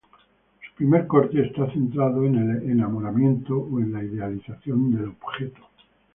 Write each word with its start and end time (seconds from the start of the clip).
Su 0.65 0.73
Primer 0.77 1.05
Corte 1.05 1.43
está 1.45 1.71
centrado 1.71 2.25
en 2.25 2.33
el 2.35 2.71
enamoramiento 2.71 3.55
o 3.55 3.79
en 3.79 3.93
la 3.93 4.03
idealización 4.03 4.91
del 4.95 5.09
objeto. 5.21 5.61